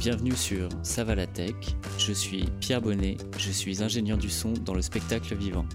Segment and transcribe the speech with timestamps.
[0.00, 1.54] Bienvenue sur Ça tech.
[1.98, 5.66] Je suis Pierre Bonnet, je suis ingénieur du son dans le spectacle vivant.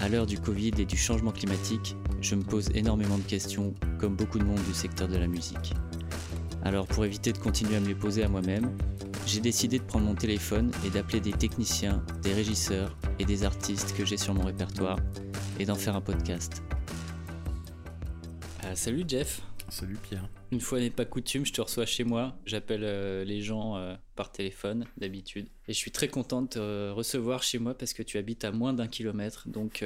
[0.00, 4.14] À l'heure du Covid et du changement climatique, je me pose énormément de questions, comme
[4.14, 5.74] beaucoup de monde du secteur de la musique.
[6.62, 8.70] Alors pour éviter de continuer à me les poser à moi-même,
[9.26, 13.96] j'ai décidé de prendre mon téléphone et d'appeler des techniciens, des régisseurs et des artistes
[13.96, 15.00] que j'ai sur mon répertoire
[15.58, 16.62] et d'en faire un podcast.
[18.62, 19.42] Euh, salut Jeff.
[19.70, 20.28] Salut Pierre.
[20.50, 22.36] Une fois n'est pas coutume, je te reçois chez moi.
[22.44, 25.48] J'appelle euh, les gens euh, par téléphone d'habitude.
[25.68, 28.50] Et je suis très content de te recevoir chez moi parce que tu habites à
[28.50, 29.48] moins d'un kilomètre.
[29.48, 29.84] Donc,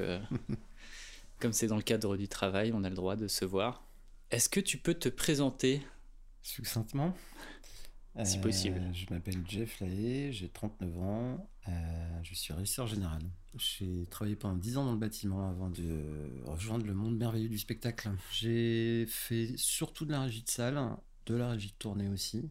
[1.38, 3.86] comme c'est dans le cadre du travail, on a le droit de se voir.
[4.30, 5.82] Est-ce que tu peux te présenter?
[6.40, 7.14] Succinctement
[8.24, 8.80] Si possible.
[8.94, 13.22] Je m'appelle Jeff Lahaye, j'ai 39 ans, je suis régisseur général.
[13.56, 17.58] J'ai travaillé pendant 10 ans dans le bâtiment avant de rejoindre le monde merveilleux du
[17.58, 18.10] spectacle.
[18.32, 20.78] J'ai fait surtout de la régie de salle,
[21.26, 22.50] de la régie de tournée aussi,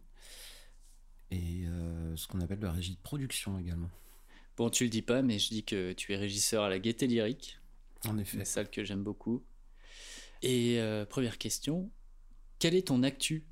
[1.33, 3.89] et euh, ce qu'on appelle de la régie de production également.
[4.55, 7.07] Bon, tu le dis pas, mais je dis que tu es régisseur à la Gaieté
[7.07, 7.59] Lyrique.
[8.07, 8.37] En effet.
[8.37, 9.43] Une salle que j'aime beaucoup.
[10.43, 11.89] Et euh, première question,
[12.59, 13.45] quel est ton actu?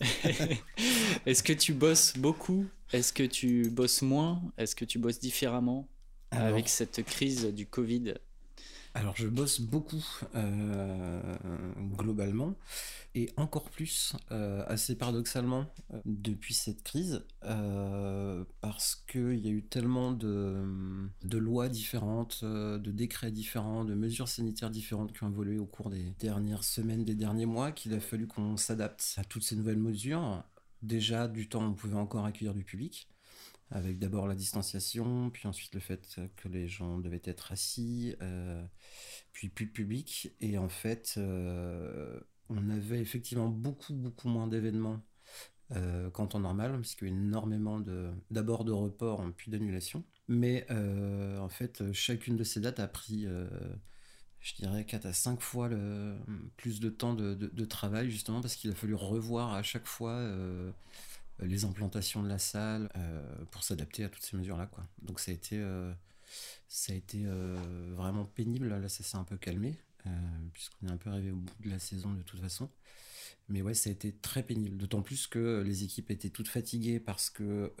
[1.26, 2.66] Est-ce que tu bosses beaucoup?
[2.92, 4.42] Est-ce que tu bosses moins?
[4.58, 5.88] Est-ce que tu bosses différemment
[6.30, 8.14] avec cette crise du Covid?
[8.94, 11.36] Alors je bosse beaucoup euh,
[11.96, 12.54] globalement
[13.14, 17.24] et encore plus euh, assez paradoxalement euh, depuis cette crise
[18.60, 20.62] parce qu'il y a eu tellement de,
[21.24, 25.88] de, lois différentes, de décrets différents, de mesures sanitaires différentes qui ont évolué au cours
[25.88, 29.78] des dernières semaines, des derniers mois qu'il a fallu qu'on s'adapte à toutes ces nouvelles
[29.78, 30.44] mesures.
[30.82, 33.08] Déjà du temps on pouvait encore accueillir du public
[33.72, 38.62] avec d'abord la distanciation, puis ensuite le fait que les gens devaient être assis, euh,
[39.32, 40.30] puis plus de public.
[40.40, 45.00] Et en fait, euh, on avait effectivement beaucoup, beaucoup moins d'événements
[45.72, 50.04] euh, qu'en temps normal, parce qu'il y a énormément de, d'abord de reports, puis d'annulations.
[50.28, 53.26] Mais en fait, chacune de ces dates a pris,
[54.42, 56.16] je dirais, 4 à 5 fois le,
[56.56, 60.20] plus de temps de, de travail, justement, parce qu'il a fallu revoir à chaque fois
[61.44, 64.70] les implantations de la salle euh, pour s'adapter à toutes ces mesures-là.
[65.02, 65.92] Donc ça a été, euh,
[66.68, 67.56] ça a été euh,
[67.94, 68.68] vraiment pénible.
[68.68, 69.76] Là, ça s'est un peu calmé,
[70.52, 72.68] puisqu'on est un peu arrivé au bout de la saison de toute façon.
[73.48, 74.76] Mais ouais, ça a été très pénible.
[74.76, 77.72] D'autant plus que les équipes étaient toutes fatiguées parce que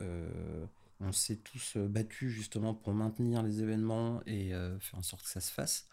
[1.00, 5.40] on s'est tous battus justement pour maintenir les événements et faire en sorte que ça
[5.40, 5.88] se fasse.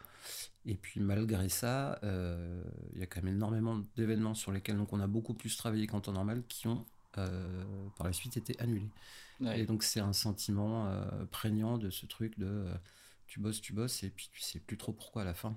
[0.65, 4.99] Et puis malgré ça, il y a quand même énormément d'événements sur lesquels donc, on
[4.99, 6.85] a beaucoup plus travaillé qu'en temps normal qui ont
[7.17, 7.63] euh,
[7.97, 8.87] par la suite était annulé.
[9.55, 12.73] Et donc c'est un sentiment euh, prégnant de ce truc de euh,
[13.25, 15.55] tu bosses, tu bosses, et puis tu sais plus trop pourquoi à la fin.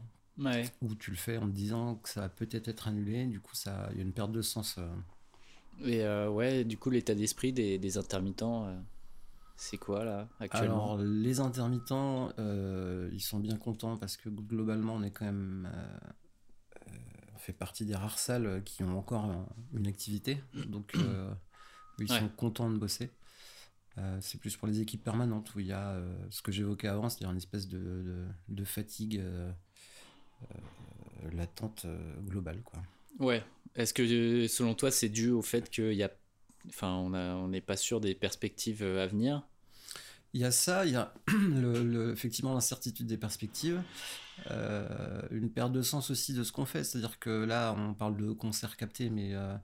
[0.81, 3.55] Ou tu le fais en te disant que ça va peut-être être annulé, du coup
[3.67, 4.79] il y a une perte de sens.
[5.85, 8.73] Et ouais, du coup l'état d'esprit des, des, intermittents,
[9.63, 15.03] c'est quoi là actuellement Alors les intermittents, ils sont bien contents parce que globalement on
[15.03, 15.69] est quand même
[17.43, 20.43] fait partie des rares salles qui ont encore une activité.
[20.67, 21.31] Donc, euh,
[21.99, 23.11] ils sont contents de bosser.
[23.99, 26.89] Euh, c'est plus pour les équipes permanentes où il y a euh, ce que j'évoquais
[26.89, 29.23] avant, c'est-à-dire une espèce de, de, fatigue
[31.33, 31.87] latente
[32.25, 32.63] globale.
[32.63, 32.81] Quoi.
[33.19, 33.45] Ouais.
[33.75, 36.11] Est-ce que selon toi, c'est dû au fait qu'il y a.
[36.69, 39.43] Enfin, on n'est pas sûr des perspectives à venir?
[40.35, 41.13] Il y a ça, il y a
[42.13, 43.83] effectivement l'incertitude des perspectives,
[44.51, 46.85] euh, une perte de sens aussi de ce qu'on fait.
[46.85, 49.55] C'est-à-dire que là, on parle de concerts captés, mais euh,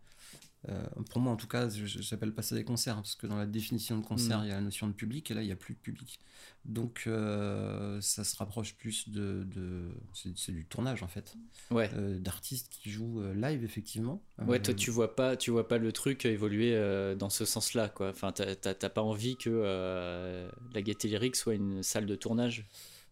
[0.69, 3.37] euh, pour moi, en tout cas, je n'appelle pas ça des concerts, parce que dans
[3.37, 4.45] la définition de concert, mm.
[4.45, 6.19] il y a la notion de public, et là, il n'y a plus de public.
[6.65, 9.47] Donc, euh, ça se rapproche plus de.
[10.13, 11.37] c'est du tournage, en fait.
[11.71, 11.91] Ouais.
[11.95, 14.23] Euh, d'artistes qui jouent live, effectivement.
[14.47, 16.75] Ouais, toi, tu vois pas, tu vois pas le truc évoluer
[17.17, 18.11] dans ce sens-là, quoi.
[18.11, 22.67] Enfin, t'as pas envie que la Gaieté Lyrique soit une salle de tournage?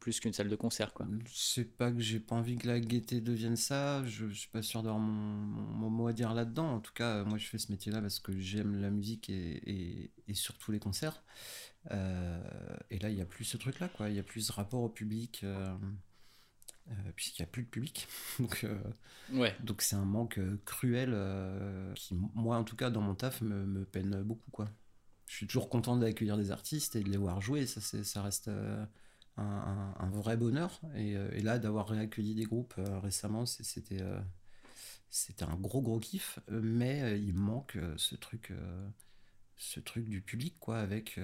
[0.06, 0.94] Plus qu'une salle de concert.
[0.94, 1.04] quoi.
[1.26, 4.62] C'est pas que j'ai pas envie que la gaieté devienne ça, je, je suis pas
[4.62, 6.74] sûr d'avoir mon, mot à dire là-dedans.
[6.74, 10.34] En tout cas, moi je fais ce métier-là parce que j'aime la musique et, et,
[10.34, 11.24] surtout les concerts.
[11.90, 12.40] Euh,
[12.88, 14.08] et là, il n'y a plus ce truc-là, quoi.
[14.08, 15.40] Il y a plus ce rapport au public.
[15.42, 15.76] Euh,
[16.88, 18.06] euh, puisqu'il n'y a plus de public.
[18.38, 18.64] donc,
[19.32, 19.56] ouais.
[19.64, 21.16] donc c'est un manque cruel
[21.96, 24.52] qui, moi en tout cas, dans mon taf, me, me peine beaucoup.
[24.52, 24.70] Quoi.
[25.26, 28.48] Je suis toujours content d'accueillir des artistes et de les voir jouer, ça, ça reste
[29.36, 30.80] un, vrai bonheur.
[30.94, 34.20] Euh, et, là, d'avoir réaccueilli des groupes euh, récemment, c'était euh,
[35.10, 36.38] c'était un gros gros kiff.
[36.50, 38.52] Mais il manque ce truc
[39.56, 41.18] ce truc du public, quoi, avec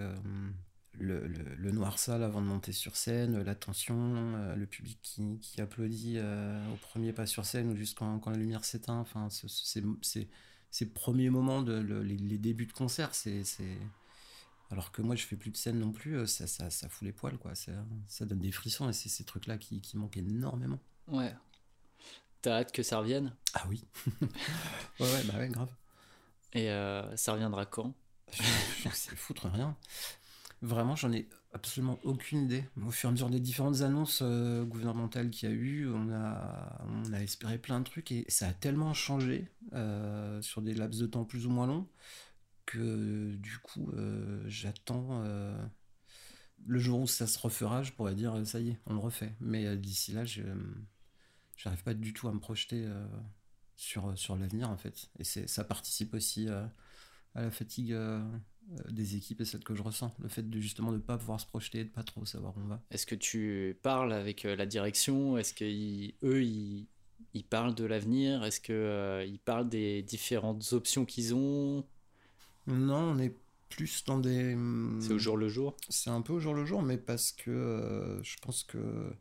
[0.94, 5.60] le, le, noir sale avant de monter sur scène, la tension, le public qui, qui
[5.60, 9.00] applaudit au premier pas sur scène ou juste quand, la lumière s'éteint.
[9.00, 10.28] Enfin, c'est
[10.70, 13.42] ces premiers moments, de, les, débuts de concert, c'est.
[14.72, 17.12] Alors que moi, je fais plus de scène non plus, ça, ça, ça fout les
[17.12, 17.54] poils, quoi.
[17.54, 17.72] Ça,
[18.08, 20.78] ça donne des frissons et c'est ces trucs-là qui, qui manquent énormément.
[21.08, 21.34] Ouais.
[22.40, 23.34] T'as hâte que ça revienne?
[23.52, 23.84] Ah oui.
[24.22, 25.68] ouais, ouais, bah ouais, grave.
[26.54, 27.94] Et euh, ça reviendra quand?
[28.32, 29.76] Je sais foutre rien.
[30.62, 32.64] Vraiment, j'en ai absolument aucune idée.
[32.82, 36.10] Au fur et à mesure des différentes annonces euh, gouvernementales qu'il y a eu, on
[36.10, 40.72] a, on a espéré plein de trucs et ça a tellement changé euh, sur des
[40.72, 41.86] laps de temps plus ou moins longs
[42.66, 43.92] que du coup,
[44.46, 45.24] j'attends
[46.66, 49.34] le jour où ça se refera, je pourrais dire ça y est, on le refait.
[49.40, 50.42] Mais d'ici là, je
[51.56, 52.88] j'arrive pas du tout à me projeter
[53.76, 55.10] sur, sur l'avenir en fait.
[55.18, 56.70] Et ça participe aussi à
[57.34, 57.96] la fatigue
[58.90, 60.14] des équipes et celle que je ressens.
[60.18, 62.66] Le fait de justement de pas pouvoir se projeter, de pas trop savoir où on
[62.66, 62.82] va.
[62.90, 65.36] Est-ce que tu parles avec la direction?
[65.36, 66.86] Est-ce qu'eux, ils,
[67.34, 68.44] ils, parlent de l'avenir?
[68.44, 71.84] Est-ce qu'ils parlent des différentes options qu'ils ont?
[72.66, 73.36] Non, on est
[73.68, 74.56] plus dans des...
[75.00, 75.76] C'est au jour le jour?
[75.88, 79.12] C'est un peu au jour le jour, mais parce que je pense que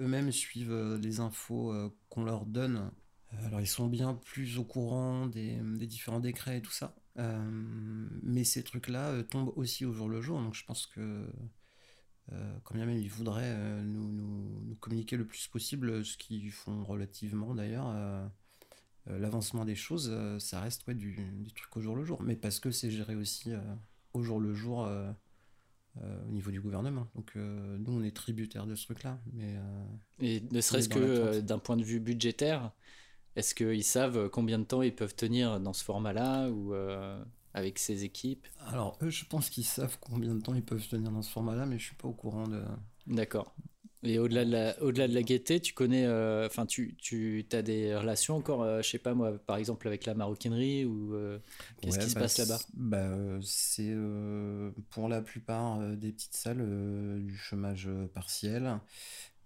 [0.00, 1.72] eux-mêmes suivent les infos
[2.08, 2.90] qu'on leur donne
[3.34, 5.56] euh, alors ils sont bien plus au courant des,
[5.86, 6.94] différents décrets et tout ça.
[7.18, 10.40] Euh, mais ces trucs-là euh, tombent aussi au jour le jour.
[10.40, 11.26] Donc je pense que
[12.64, 17.94] quand bien même ils voudraient nous, communiquer le plus possible, ce qu'ils font relativement d'ailleurs,
[19.06, 22.20] l'avancement des choses, ça reste ouais, du, des trucs au jour le jour.
[22.22, 23.52] Mais parce que c'est géré aussi
[24.12, 24.88] au jour le jour
[25.96, 27.08] au niveau du gouvernement.
[27.14, 29.18] Donc nous, on est tributaire de ce truc-là.
[29.32, 29.56] Mais,
[30.20, 32.72] Et ne serait-ce que d'un point de vue budgétaire,
[33.34, 37.22] est-ce qu'ils savent combien de temps ils peuvent tenir dans ce format-là ou euh,
[37.54, 38.46] avec ces équipes?
[38.66, 41.64] Alors, eux, je pense qu'ils savent combien de temps ils peuvent tenir dans ce format-là,
[41.64, 42.62] mais je suis pas au courant de.
[43.06, 43.54] D'accord.
[44.04, 47.62] Et au-delà de la, au-delà de la gaieté, tu connais, euh, enfin, tu, tu as
[47.62, 51.14] des relations encore, je euh, je sais pas moi, par exemple avec la maroquinerie ou
[51.80, 52.60] qu'est-ce qui se bah, passe là-bas?
[52.74, 53.94] bah, c'est
[54.90, 56.66] pour la plupart des petites salles
[57.24, 58.80] du chômage partiel.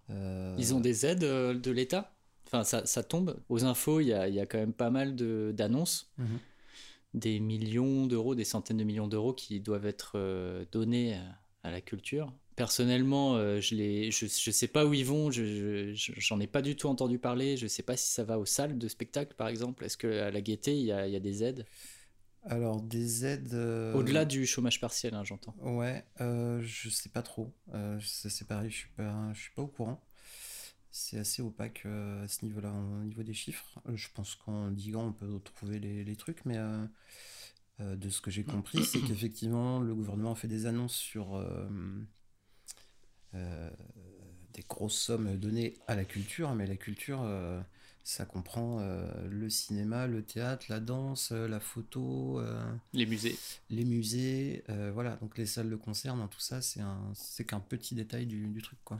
[0.08, 2.16] Ils ont des aides de l'État?
[2.46, 3.36] Enfin, ça, tombe.
[3.48, 5.16] Aux infos, il y a, quand même pas mal
[5.54, 6.10] d'annonces.
[6.18, 6.38] Mhm.
[7.14, 11.18] Des millions d'euros, des centaines de millions d'euros qui doivent être euh, donnés
[11.62, 12.32] à, la culture.
[12.56, 16.74] Personnellement, euh, je ne je, sais pas où ils vont, je j'en ai pas du
[16.74, 17.56] tout entendu parler.
[17.56, 19.84] Je ne sais pas si ça va aux salles de spectacle, par exemple.
[19.84, 21.66] Est-ce qu'à la gaieté, il y a, y a, des aides?
[22.44, 23.52] Alors des aides.
[23.54, 25.54] Euh, Au-delà du chômage partiel, hein, j'entends.
[25.60, 27.52] Ouais, euh, je sais pas trop.
[28.00, 30.00] c'est pareil, je suis pas, je suis pas au courant
[30.96, 33.80] c'est assez opaque euh, à ce niveau-là, au niveau des chiffres.
[33.88, 38.30] Euh, je pense qu'en diguant, on peut trouver les, trucs, mais euh, de ce que
[38.30, 41.44] j'ai compris, c'est qu'effectivement, le gouvernement fait des annonces sur
[44.52, 47.24] des grosses sommes données à la culture, mais la culture,
[48.04, 48.80] ça comprend
[49.28, 52.40] le cinéma, le théâtre, la danse, la photo,
[52.92, 53.36] les musées.
[53.70, 58.48] Les musées, voilà, donc les salles de concert, tout ça, c'est qu'un petit détail du,
[58.48, 58.98] du truc, quoi.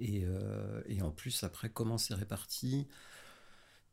[0.00, 2.86] Euh, et, en plus, après, comment c'est réparti,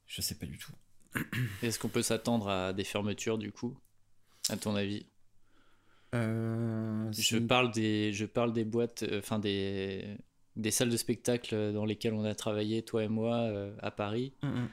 [0.07, 0.73] je sais pas du tout.
[1.61, 3.77] Est-ce qu'on peut s'attendre à des fermetures du coup,
[4.49, 5.05] à ton avis?
[5.05, 5.10] euh,
[6.13, 10.17] je, parle des, je parle des boîtes, euh, enfin des,
[10.55, 13.49] des salles de spectacle dans lesquelles on a travaillé, toi et moi,
[13.81, 14.33] à Paris.
[14.43, 14.69] Mm, mm.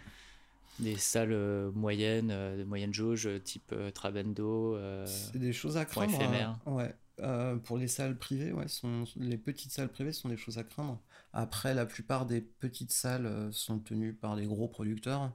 [0.81, 4.79] Des salles moyennes, de moyenne jauge, type Trabendo.
[5.07, 6.21] c'est des choses à craindre.
[6.21, 6.57] Hein.
[6.67, 6.95] Ouais.
[7.21, 10.65] Euh, pour les salles privées, ouais, sont, les petites salles privées sont des choses à
[10.65, 11.01] craindre.
[11.33, 15.33] Après, la plupart des petites salles euh, sont tenues par des gros producteurs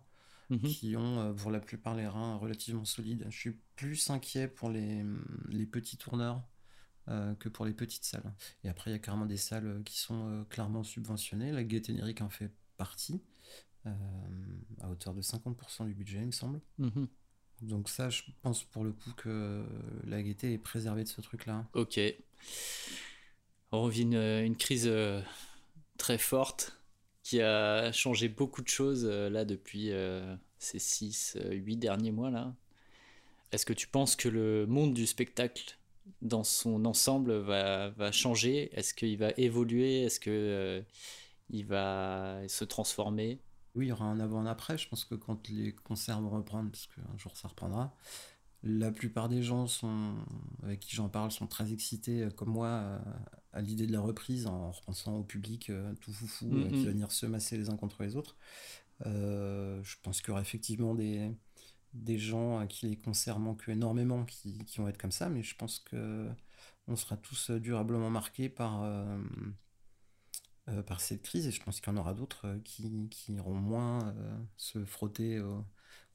[0.49, 0.59] mhm.
[0.59, 3.25] qui ont, euh, pour la plupart, les reins relativement solides.
[3.29, 5.03] Je suis plus inquiet pour les,
[5.49, 6.41] les petits tourneurs
[7.39, 8.33] que pour les petites salles.
[8.63, 11.51] Et après, il y a carrément des salles qui sont clairement subventionnées.
[11.51, 13.21] La Gaieté en fait partie,
[13.83, 16.61] à hauteur de 50% du budget, il me semble.
[16.77, 17.09] Mhm.
[17.63, 19.65] Donc ça, je pense pour le coup que
[20.05, 21.65] la gaieté est préservée de ce truc-là.
[21.73, 21.99] Ok.
[23.71, 25.21] On vit une, crise euh,
[25.97, 26.77] très forte
[27.23, 32.53] qui a changé beaucoup de choses euh, là depuis euh, ces 6-8 derniers mois là.
[33.51, 35.77] Est-ce que tu penses que le monde du spectacle
[36.21, 38.69] dans son ensemble va, va changer?
[38.77, 40.03] Est-ce qu'il va évoluer?
[40.03, 40.85] Est-ce qu'il
[41.49, 43.39] il va se transformer?
[43.75, 44.77] Oui, il y aura un avant, un après.
[44.77, 47.95] Je pense que quand les concerts vont reprendre, parce qu'un jour ça reprendra,
[48.63, 50.15] la plupart des gens sont,
[50.63, 52.99] avec qui j'en parle sont très excités, euh, comme moi, euh,
[53.53, 57.11] à, l'idée de la reprise, en repensant au public euh, tout foufou qui va venir
[57.11, 58.35] se masser les uns contre les autres.
[59.05, 61.31] je pense qu'il y aura effectivement des,
[61.93, 65.43] des gens à qui les concerts manquent énormément qui, qui vont être comme ça, mais
[65.43, 66.29] je pense que
[66.87, 68.83] on sera tous durablement marqués par
[70.69, 73.33] euh, par cette crise et je pense qu'il y en aura d'autres euh, qui, qui,
[73.33, 75.41] iront moins euh, se frotter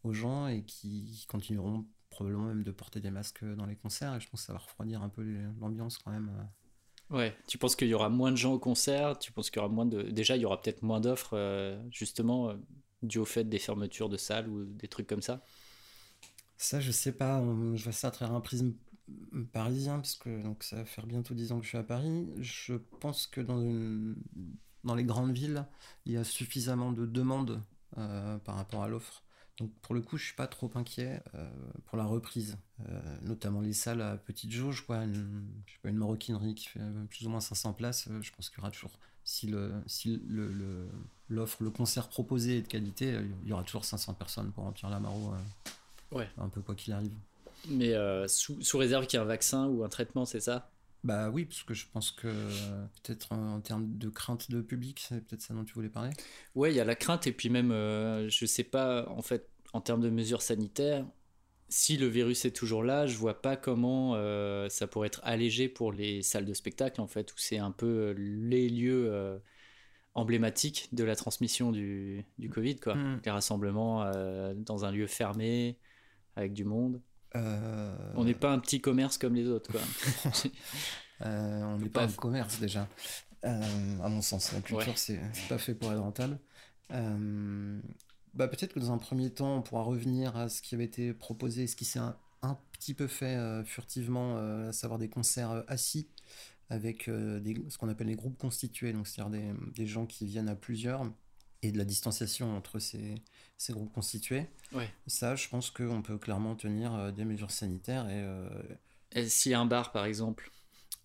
[0.05, 4.15] aux gens et qui continueront probablement même de porter des masques dans les concerts.
[4.15, 5.23] Et je pense que ça va refroidir un peu
[5.61, 6.31] l'ambiance quand même.
[7.11, 9.19] Ouais, tu penses qu'il y aura moins de gens au concert?
[9.19, 10.03] Tu penses qu'il y aura moins de.
[10.03, 12.55] Déjà, il y aura peut-être moins d'offres, justement,
[13.03, 15.43] dû au fait des fermetures de salles ou des trucs comme ça?
[16.59, 17.43] Ça, je sais pas.
[17.75, 18.75] je vois ça à travers un prisme
[19.53, 22.29] parisien, parce que donc, ça va faire bientôt 10 ans que je suis à Paris.
[22.39, 24.17] Je pense que dans, une,
[24.85, 25.67] dans les grandes villes,
[26.07, 27.63] il y a suffisamment de demandes
[27.97, 29.23] euh, par rapport à l'offre.
[29.59, 31.49] Donc pour le coup, je suis pas trop inquiet euh,
[31.87, 34.99] pour la reprise, euh, notamment les salles à petite jauge, quoi.
[34.99, 38.09] Une, je sais pas, une maroquinerie qui fait plus ou moins 500 places.
[38.21, 40.89] je pense qu'il y aura toujours, si le si le,
[41.29, 44.91] l'offre, le, concert proposé est de qualité, il y aura toujours 500 personnes pour remplir
[44.91, 45.33] la maro.
[46.13, 46.29] ouais.
[46.39, 47.13] Un peu quoi qu'il arrive.
[47.69, 47.95] Mais
[48.29, 50.71] sous, sous réserve qu'il y ait un vaccin ou un traitement, c'est ça?
[51.05, 52.29] Bah oui, parce que je pense que
[53.03, 56.11] peut-être en, termes de crainte de public, c'est peut-être ça dont tu voulais parler.
[56.55, 59.49] Ouais, il y a la crainte et puis même, euh, je sais pas, en fait,
[59.73, 61.07] en termes de mesures sanitaires,
[61.69, 65.69] si le virus est toujours là, je vois pas comment euh, ça pourrait être allégé
[65.69, 69.39] pour les salles de spectacle, en fait, où c'est un peu les lieux euh,
[70.15, 72.97] emblématiques de la transmission du, du Covid, quoi.
[72.97, 73.21] Hmm.
[73.25, 74.11] Les rassemblements
[74.57, 75.79] dans un lieu fermé,
[76.35, 77.01] avec du monde.
[77.37, 79.81] Euh, on n'est pas un petit commerce comme les autres, quoi.
[81.23, 82.89] Euh, on n'est pas, un commerce déjà,
[83.45, 84.53] euh, à mon sens.
[84.53, 86.39] La culture, c'est pas fait pour être rentable.
[86.91, 91.13] bah, peut-être que dans un premier temps, on pourra revenir à ce qui avait été
[91.13, 92.17] proposé, ce qui s'est un,
[92.71, 94.37] petit peu fait furtivement,
[94.69, 96.09] à savoir des concerts assis
[96.71, 100.55] avec ce qu'on appelle les groupes constitués, donc c'est-à-dire des, des, gens qui viennent à
[100.55, 101.05] plusieurs
[101.63, 103.17] et de la distanciation entre ces,
[103.59, 104.47] ces groupes constitués.
[105.09, 108.09] Ça, je pense qu'on peut clairement tenir euh, des mesures sanitaires.
[108.09, 108.49] Et, euh...
[109.13, 110.51] et s'il y a un bar, par exemple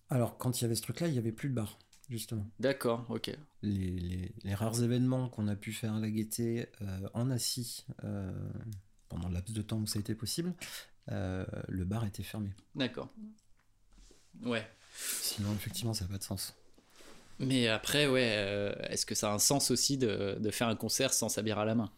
[0.08, 2.46] Alors, quand il y avait ce truc-là, il n'y avait plus de bar, justement.
[2.60, 3.36] D'accord, ok.
[3.62, 7.84] Les, les, les, rares événements qu'on a pu faire à la gaieté euh, en assis
[8.04, 8.32] euh,
[9.08, 10.54] pendant le laps de temps où ça a été possible,
[11.08, 12.50] le bar était fermé.
[12.74, 13.10] D'accord.
[14.42, 14.66] Ouais.
[14.96, 16.54] Sinon, effectivement, ça n'a pas de sens.
[17.40, 21.12] Mais après, ouais, est-ce que ça a un sens aussi de, de faire un concert
[21.12, 21.92] sans sa bière à la main?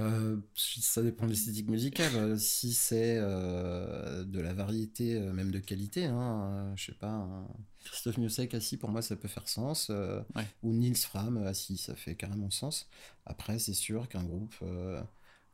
[0.00, 2.38] Euh, ça dépend de l'esthétique musicale.
[2.38, 7.28] Si c'est euh, de la variété, même de qualité, hein, je sais pas,
[7.84, 9.90] Christophe Miossec assis, pour moi, ça peut faire sens.
[10.62, 12.88] Ou Nils Fram assis, ça fait carrément sens.
[13.26, 14.54] Après, c'est sûr qu'un groupe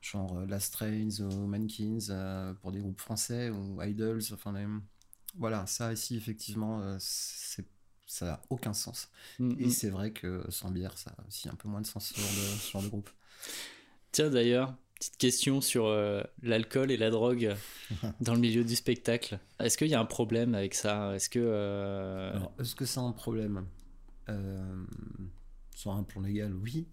[0.00, 4.54] genre Last Trains ou Mankins, pour des groupes français, ou Idols, enfin,
[5.36, 7.66] voilà, ça ici, effectivement, c'est
[8.10, 9.08] ça n'a aucun sens.
[9.38, 9.70] Mm, et mm.
[9.70, 12.82] c'est vrai que sans bière, ça a aussi un peu moins de sens ce genre
[12.82, 13.08] de, groupe.
[14.12, 17.54] Tiens d'ailleurs, petite question sur euh, l'alcool et la drogue
[18.20, 19.38] dans le milieu du spectacle.
[19.58, 21.14] Est-ce qu'il y a un problème avec ça?
[21.14, 23.66] Est-ce que euh, est-ce que c'est un problème?
[24.28, 24.84] Euh,
[25.74, 26.86] Sur un plan légal, oui.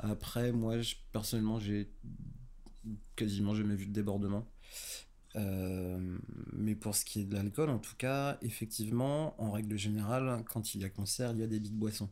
[0.00, 0.76] Après, moi,
[1.12, 1.88] personnellement, j'ai
[3.16, 4.46] quasiment jamais vu de débordement.
[5.36, 6.18] Euh,
[6.52, 10.74] mais pour ce qui est de l'alcool, en tout cas, effectivement, en règle générale, quand
[10.74, 12.08] il y a concert, il y a des big boissons.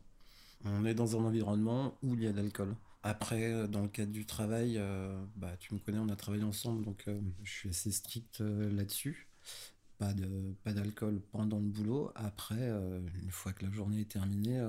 [0.63, 2.75] On est dans un environnement où il y a de l'alcool.
[3.05, 6.83] Après, dans le cadre du travail, euh, bah, tu me connais, on a travaillé ensemble,
[6.83, 9.27] donc euh, je suis assez strict là-dessus.
[9.97, 12.11] Pas de pas d'alcool pendant le boulot.
[12.15, 12.69] Après,
[13.23, 14.59] une fois que la journée est terminée,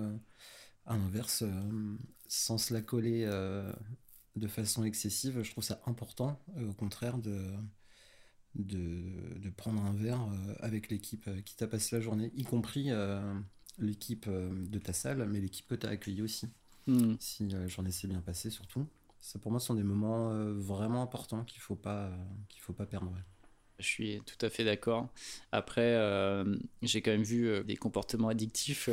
[0.86, 1.42] à l'inverse,
[2.28, 3.26] sans se la coller
[4.36, 7.50] de façon excessive, je trouve ça important, au contraire, de
[8.58, 12.44] de, de, prendre un verre euh, avec l'équipe euh, qui t'a passé la journée, y
[12.44, 13.20] compris euh,
[13.78, 16.48] l'équipe de ta salle, mais l'équipe que tu as accueillie aussi.
[16.86, 17.14] Hmm.
[17.18, 18.86] Si la journée s'est bien passée, surtout.
[19.20, 22.10] Ça, pour moi, sont des moments vraiment importants qu'il ne faut, pas,
[22.48, 23.12] qu'il faut pas perdre.
[23.78, 25.08] Je suis tout à fait d'accord.
[25.50, 26.00] Après,
[26.82, 28.88] j'ai quand même vu des comportements addictifs.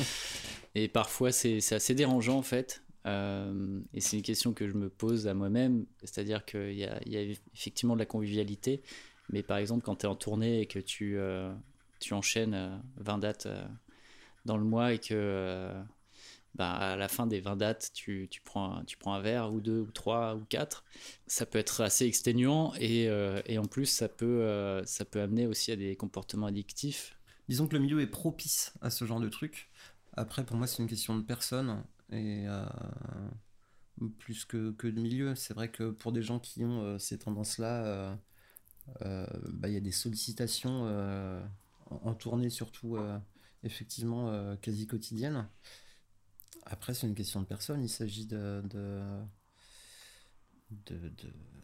[0.74, 2.82] et parfois, c'est, assez dérangeant, en fait.
[3.08, 7.16] Euh, et c'est une question que je me pose à moi-même, c'est-à-dire qu'il y, y,
[7.16, 8.82] a effectivement de la convivialité,
[9.30, 11.52] mais par exemple quand tu es en tournée et que tu, euh,
[12.00, 13.48] tu enchaînes 20 euh, dates
[14.44, 15.72] dans le mois et que
[16.58, 20.34] bah, à la fin des 20 dates, tu, prends, un verre ou deux ou trois
[20.34, 20.84] ou quatre,
[21.26, 23.04] ça peut être assez exténuant et,
[23.46, 27.18] et en plus ça peut, ça peut amener aussi à des comportements addictifs.
[27.48, 29.70] Disons que le milieu est propice à ce genre de truc.
[30.12, 32.66] Après, pour moi, c'est une question de personne et euh,
[34.18, 35.34] plus que, de milieu.
[35.34, 38.18] C'est vrai que pour des gens qui ont euh, ces tendances-là,
[39.02, 40.84] euh, bah, il y a des sollicitations
[41.90, 42.98] en, tournée surtout,
[43.62, 45.48] effectivement, quasi quotidiennes.
[46.66, 47.82] Après, c'est une question de personne.
[47.82, 49.00] Il s'agit de de,
[50.70, 51.10] de,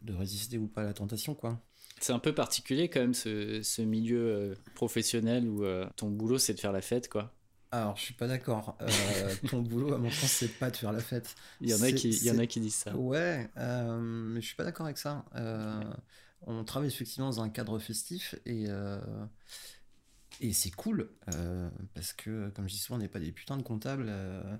[0.02, 1.60] de, résister ou pas à la tentation, quoi.
[2.00, 5.64] C'est un peu particulier quand même ce, ce milieu professionnel où
[5.96, 7.32] ton boulot c'est de faire la fête, quoi.
[7.70, 8.78] Alors, je suis pas d'accord.
[9.50, 11.34] ton boulot, à mon sens, c'est pas de faire la fête.
[11.60, 12.96] Il y en a, qui, il y en a qui disent ça.
[12.96, 15.24] Ouais, mais je suis pas d'accord avec ça.
[16.46, 18.68] on travaille effectivement dans un cadre festif et
[20.40, 23.56] et c'est cool, euh, parce que, comme je dis souvent, on n'est pas des putains
[23.56, 24.56] de comptables, euh,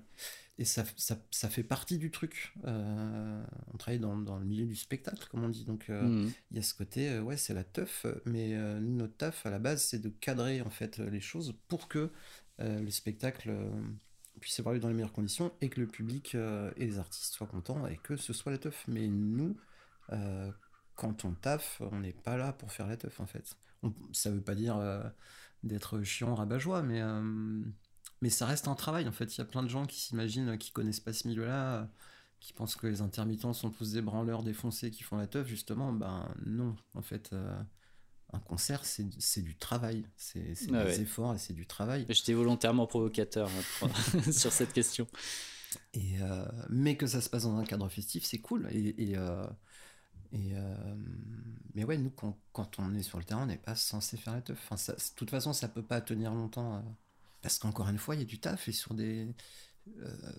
[0.57, 2.53] et ça, ça, ça, fait partie du truc.
[2.65, 6.29] Euh, on travaille dans, dans, le milieu du spectacle, comme on dit, donc mmh.
[6.51, 9.83] il y a ce côté, ouais, c'est la teuf, mais notre teuf, à la base,
[9.83, 12.11] c'est de cadrer, en fait, les choses pour que
[12.59, 13.53] le spectacle
[14.39, 17.85] puisse évoluer dans les meilleures conditions, et que le public et les artistes soient contents,
[17.87, 18.85] et que ce soit la teuf.
[18.87, 19.57] Mais nous,
[20.95, 23.57] quand on taffe, on n'est pas là pour faire la teuf, en fait.
[24.13, 24.77] ça veut pas dire
[25.65, 27.61] d'être chiant, rabat-joie, mais, euh,
[28.21, 29.35] mais ça reste un travail en fait.
[29.35, 31.89] Il y a plein de gens qui s'imaginent, qui connaissent pas ce milieu-là,
[32.39, 35.91] qui pensent que les intermittents sont tous des branleurs défoncés qui font la teuf, justement.
[35.91, 37.31] Ben non, en fait.
[37.33, 37.61] Euh,
[38.33, 42.05] un concert, c'est du travail, c'est ah des efforts et c'est du travail.
[42.09, 43.49] J'étais volontairement provocateur
[43.81, 43.87] hein,
[44.31, 45.07] sur cette question.
[45.93, 48.67] Et euh, mais que ça se passe dans un cadre festif, c'est cool.
[48.71, 49.17] Et, et,
[50.31, 50.95] et euh,
[51.73, 54.33] mais ouais, nous, quand, quand, on est sur le terrain, on n'est pas censé faire
[54.33, 54.59] la teuf.
[54.69, 56.75] Enfin, de toute façon, ça peut pas tenir longtemps.
[56.75, 56.81] Euh,
[57.41, 59.27] parce qu'encore une fois, il y a du taf et sur des.
[59.99, 60.31] Euh,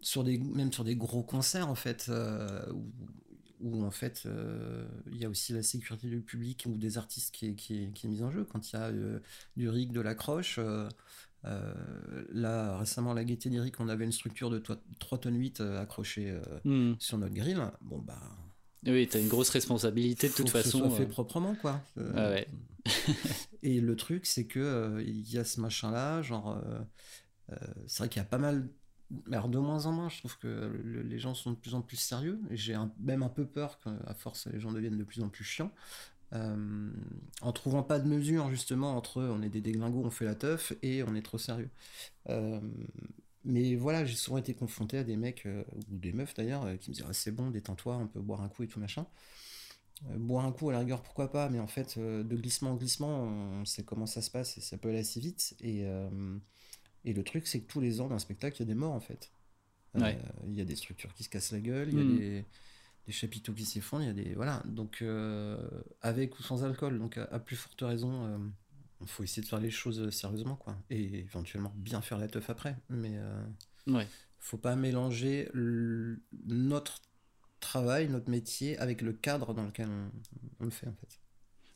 [0.00, 2.10] sur des, même sur des gros concerts, en fait,
[2.72, 2.92] où,
[3.60, 4.28] où, en fait,
[5.10, 7.92] il y a aussi la sécurité du public ou des artistes qui est, qui est,
[7.92, 8.44] qui est mise en jeu.
[8.44, 8.92] Quand il y a
[9.56, 10.60] du rig, de la croche.
[11.42, 14.62] là, récemment, la Gaieté Lyrique, on avait une structure de
[14.98, 16.94] 3 tonnes 8 accrochée hmm.
[16.98, 17.56] sur notre grille.
[17.80, 18.20] Bon, bah
[18.92, 20.78] oui, tu as une grosse responsabilité de toute façon.
[20.78, 21.80] Ce soit fait proprement, quoi.
[21.98, 22.48] Euh, ah ouais.
[23.62, 26.60] et le truc, c'est que euh, il y a ce machin-là, genre,
[27.50, 28.68] euh, c'est vrai qu'il y a pas mal.
[29.30, 31.96] Alors de moins en moins, je trouve que les gens sont de plus en plus
[31.96, 32.40] sérieux.
[32.50, 35.44] Et j'ai même un peu peur qu'à force, les gens deviennent de plus en plus
[35.44, 35.72] chiants.
[36.32, 40.72] en trouvant pas de mesure justement entre on est des déglingos, on fait la teuf
[40.82, 41.70] et on est trop sérieux.
[43.44, 46.76] Mais voilà, j'ai souvent été confronté à des mecs, euh, ou des meufs d'ailleurs, euh,
[46.76, 49.06] qui me disaient ah, c'est bon, détends-toi, on peut boire un coup et tout machin.
[50.10, 52.76] Euh, boire un coup à la rigueur, pourquoi pas, mais en fait, de glissement en
[52.76, 55.54] glissement, on sait comment ça se passe et ça peut aller assez vite.
[55.60, 55.84] Et,
[57.04, 58.74] et le truc, c'est que tous les ans, dans un spectacle, il y a des
[58.74, 59.30] morts en fait.
[59.94, 62.18] Il y a des structures qui se cassent la gueule, il y a hmm.
[62.18, 62.44] des,
[63.06, 64.34] des, chapiteaux qui s'effondrent, il y a des.
[64.34, 65.04] Voilà, donc
[66.00, 68.52] avec ou sans alcool, donc à plus forte raison
[69.00, 70.76] il faut essayer de faire les choses euh, sérieusement, quoi.
[70.90, 72.76] Et éventuellement bien faire la teuf après.
[72.88, 73.44] Mais euh,
[73.88, 74.06] ouais.
[74.38, 75.50] faut pas mélanger
[76.46, 77.00] notre
[77.60, 79.88] travail, notre métier avec le cadre dans lequel
[80.60, 81.18] on, le fait, en fait.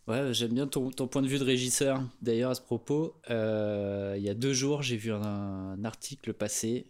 [0.06, 2.02] Ouais, j'aime bien ton, ton, point de vue de régisseur.
[2.22, 6.86] D'ailleurs, à ce propos, euh, il y a deux jours, j'ai vu un, article passé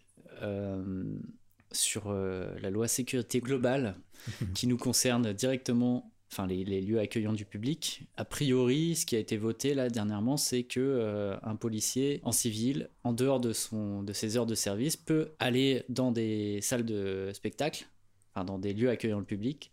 [1.72, 3.96] sur la loi sécurité globale
[4.54, 8.02] qui nous concerne directement enfin les, lieux accueillants du public.
[8.16, 12.32] A priori, ce qui a été voté là dernièrement, c'est que euh, un policier en
[12.32, 16.84] civil, en dehors de son de ses heures de service, peut aller dans des salles
[16.84, 17.88] de spectacle,
[18.34, 19.72] enfin dans des lieux accueillant le public,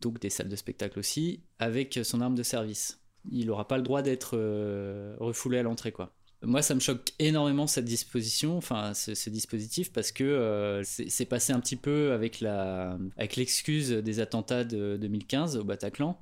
[0.00, 3.00] donc des salles de spectacle aussi, avec son arme de service.
[3.30, 6.12] Il n'aura pas le droit d'être euh, refoulé à l'entrée, quoi.
[6.44, 11.52] Moi, ça me choque énormément cette disposition, enfin ce, dispositif, parce que euh, c'est passé
[11.52, 16.18] un petit peu avec la, avec l'excuse des attentats de 2015 au Bataclan.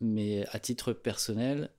[0.00, 1.70] Mais à titre personnel,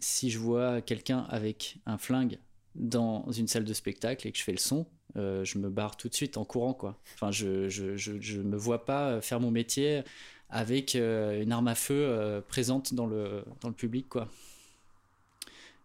[0.00, 2.40] si je vois quelqu'un avec un flingue
[2.74, 5.96] dans une salle de spectacle et que je fais le son, euh, je me barre
[5.96, 7.00] tout de suite en courant, quoi.
[7.14, 10.02] Enfin, je, je, je, me vois pas faire mon métier
[10.50, 14.28] avec euh, une arme à feu présente dans le, dans le public, quoi.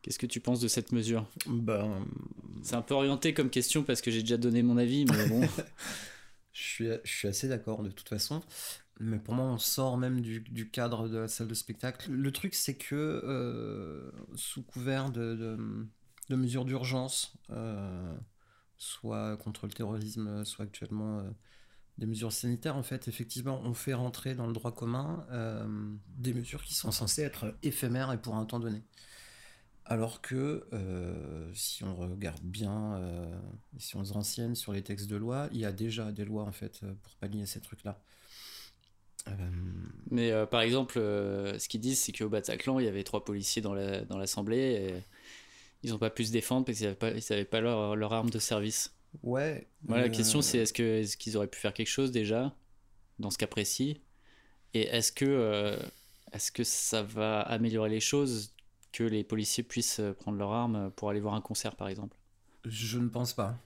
[0.02, 1.28] Qu'est-ce que tu penses de cette mesure?
[1.48, 2.06] Ben...
[2.64, 5.42] C'est un peu orienté comme question parce que j'ai déjà donné mon avis, mais bon.
[6.54, 8.42] je, suis, je suis assez d'accord de toute façon.
[9.00, 12.12] Mais pour moi, on sort même du, du, cadre de la salle de spectacle.
[12.12, 15.88] Le truc, c'est que euh, sous couvert de, de,
[16.30, 18.16] de mesures d'urgence, euh,
[18.78, 21.30] soit contre le terrorisme, soit actuellement euh,
[21.98, 25.26] des mesures sanitaires, en fait, effectivement, on fait rentrer dans le droit commun
[26.18, 28.84] des mesures qui sont censées être éphémères et pour un temps donné.
[29.86, 33.26] Alors que euh, si on regarde bien, euh,
[33.78, 36.44] si on se renseigne sur les textes de loi, il y a déjà des lois
[36.44, 38.00] en fait euh, pour pallier ces trucs-là.
[40.10, 43.76] Mais par exemple, ce qu'ils disent, c'est qu'au Bataclan, il y avait trois policiers dans
[43.76, 45.04] l'Assemblée la, et
[45.84, 48.96] ils n'ont pas pu se défendre parce qu'ils n'avaient pas, leur, arme de service.
[49.22, 49.68] Ouais.
[49.84, 52.56] Voilà, la question c'est est-ce qu'ils est auraient pu faire quelque chose déjà
[53.20, 54.02] dans ce cas précis?
[54.74, 55.78] Et est-ce que,
[56.32, 58.56] est-ce que ça va améliorer les choses
[58.92, 62.18] que les policiers puissent euh, prendre leur arme pour aller voir un concert, par exemple
[62.66, 63.58] Je ne pense pas.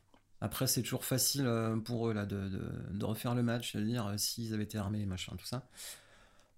[0.42, 2.50] Après, c'est toujours facile euh, pour eux là, de,
[2.92, 5.68] de, refaire le match, de dire euh, s'ils avaient été armés, machin, tout ça.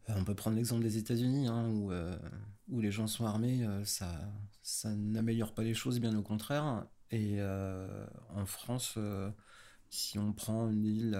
[0.09, 1.91] On peut prendre l'exemple des États-Unis, hein, où,
[2.69, 4.07] où, les gens sont armés, ça,
[4.63, 6.85] ça n'améliore pas les choses, bien au contraire.
[7.11, 7.41] Et
[8.33, 8.97] en France,
[9.89, 11.19] si on prend une île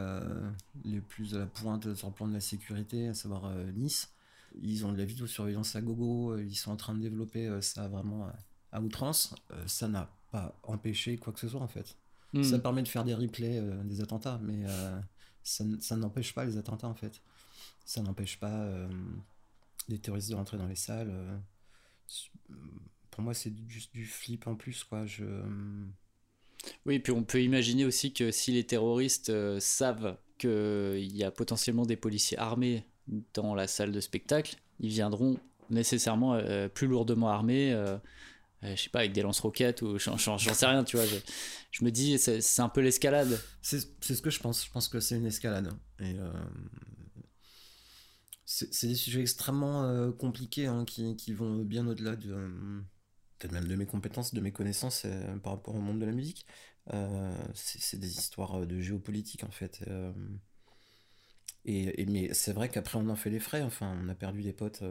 [0.86, 4.16] les plus à la pointe sur le plan de la sécurité, à savoir Nice,
[4.62, 8.32] ils ont de la vidéosurveillance à gogo, ils sont en train de développer ça vraiment
[8.72, 9.36] à outrance.
[9.66, 11.96] ça n'a pas empêché quoi que ce soit en fait.
[12.34, 12.44] Hmm.
[12.44, 14.66] Ça permet de faire des replays des attentats, mais
[15.44, 17.22] ça, ça n'empêche pas les attentats en fait.
[17.86, 18.70] Ça n'empêche pas
[19.88, 21.14] les terroristes de rentrer dans les salles.
[23.12, 25.06] pour moi, c'est juste du flip en plus quoi.
[25.06, 25.26] Je
[26.86, 31.32] oui, puis on peut imaginer aussi que si les terroristes euh, savent qu'il y a
[31.32, 32.86] potentiellement des policiers armés
[33.34, 35.38] dans la salle de spectacle, ils viendront
[35.70, 37.98] nécessairement euh, plus lourdement armés, euh,
[38.62, 41.06] je sais pas, avec des lance-roquettes ou j'en sais rien, tu vois.
[41.72, 43.40] Je, me dis, c'est un peu l'escalade.
[43.62, 44.66] C'est ce que je pense.
[44.66, 45.72] Je pense que c'est une escalade.
[46.00, 46.16] Et
[48.46, 52.84] c'est des sujets extrêmement compliqués hein, qui, qui, vont bien au-delà de
[53.38, 56.12] peut-être même de mes compétences, de mes connaissances euh, par rapport au monde de la
[56.12, 56.46] musique.
[56.94, 59.84] Euh, c'est des histoires euh, de géopolitique en fait.
[61.68, 63.62] Et, mais c'est vrai qu'après on en fait les frais.
[63.62, 64.84] Enfin, on a perdu des potes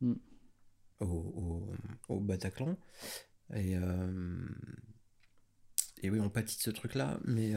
[0.00, 0.14] mm.
[1.00, 1.68] au,
[2.08, 2.76] au, Bataclan.
[3.54, 3.74] Et,
[6.02, 7.52] et oui, on pâtit de ce truc-là, mais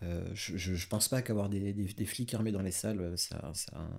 [0.00, 3.90] je, je, pense pas qu'avoir des, des, flics armés dans les salles, ça, ça,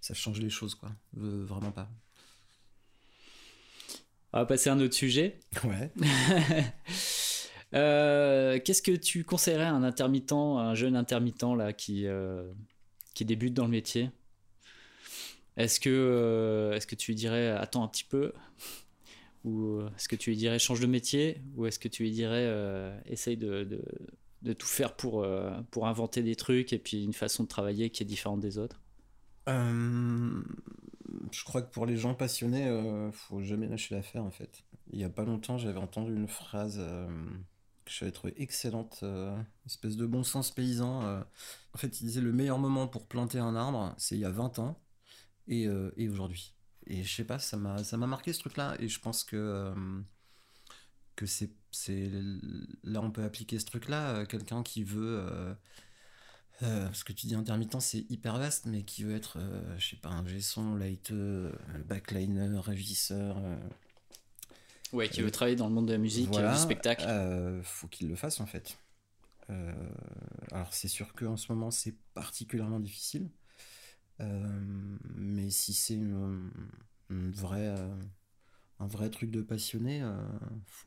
[0.00, 0.90] ça change les choses, quoi.
[1.12, 1.88] vraiment pas.
[4.32, 5.38] On va passer à un autre sujet.
[5.64, 5.92] Ouais.
[7.74, 12.50] Euh, qu'est-ce que tu conseillerais à un intermittent, un jeune intermittent là qui, euh,
[13.14, 14.10] qui débute dans le métier?
[15.56, 18.32] Est-ce que, euh, est-ce que tu lui dirais attends un petit peu?
[19.44, 21.42] Ou est-ce que tu lui dirais change de métier?
[21.56, 22.48] Ou est-ce que tu lui dirais
[23.06, 23.82] essaye de,
[24.42, 25.26] de, tout faire pour,
[25.70, 28.80] pour inventer des trucs et puis une façon de travailler qui est différente des autres?
[31.30, 34.64] Je crois que pour les gens passionnés, euh, faut jamais lâcher l'affaire en fait.
[34.92, 37.08] Il y a pas longtemps, j'avais entendu une phrase euh,
[37.84, 41.02] que j'avais trouvée excellente, euh, espèce de bon sens paysan.
[41.04, 41.22] Euh.
[41.74, 44.30] En fait, il disait le meilleur moment pour planter un arbre, c'est il y a
[44.30, 44.80] 20 ans
[45.48, 45.66] et,
[45.96, 46.54] et aujourd'hui.
[46.86, 49.72] Et je sais pas, ça m'a marqué ce truc-là et je pense que
[51.16, 51.50] que c'est
[52.84, 54.26] là on peut appliquer ce truc-là.
[54.26, 55.56] Quelqu'un qui veut
[56.62, 59.90] euh, ce que tu dis intermittent, c'est hyper vaste, mais qui veut être, euh, je
[59.90, 61.52] sais pas, un lighteux, euh,
[61.86, 63.38] backliner, régisseur.
[64.92, 67.04] Ouais, qui veut travailler dans le monde de la musique, du spectacle.
[67.62, 68.78] faut qu'il le fasse en fait.
[70.50, 73.28] alors c'est sûr qu'en ce moment c'est particulièrement difficile,
[74.18, 76.50] mais si c'est une,
[77.10, 77.74] vraie,
[78.78, 80.02] un vrai truc de passionné,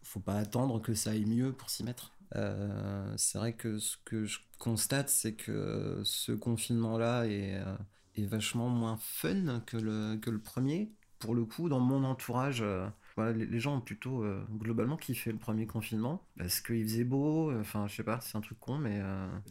[0.03, 2.15] faut pas attendre que ça aille mieux pour s'y mettre.
[2.35, 7.77] Euh, c'est vrai que ce que je constate, c'est que ce confinement-là est, euh,
[8.15, 10.91] est, vachement moins fun que le, que le premier.
[11.19, 15.67] Pour le coup, dans mon entourage, euh, les, gens ont plutôt globalement kiffé le premier
[15.67, 17.51] confinement parce qu'il faisait beau.
[17.59, 19.01] Enfin, je sais pas, c'est un truc con, mais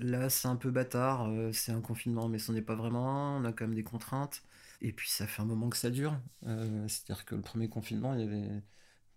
[0.00, 1.30] là, c'est un peu bâtard.
[1.52, 3.36] c'est un confinement, mais ce n'est pas vraiment.
[3.36, 4.42] On a quand même des contraintes.
[4.82, 6.18] Et puis, ça fait un moment que ça dure.
[6.42, 8.62] C'est-à-dire que le premier confinement, il y avait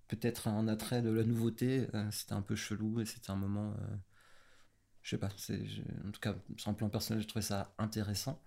[0.08, 1.88] peut-être un attrait de la nouveauté.
[1.94, 3.74] Euh, c'était un peu chelou et c'était un moment.
[5.08, 5.60] Euh, je sais pas, c'est,
[6.06, 8.42] en tout cas, sur un plan personnel, je trouvais ça intéressant.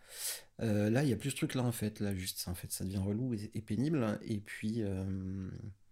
[0.61, 2.01] Euh, là, il y a plus de trucs là en fait.
[2.01, 4.19] Là, juste, en fait, ça devient relou et, pénible.
[4.23, 4.83] Et puis,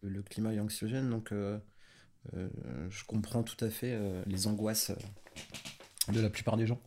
[0.03, 4.93] le climat est anxiogène, donc je comprends tout à fait les angoisses
[6.13, 6.81] de la plupart des gens.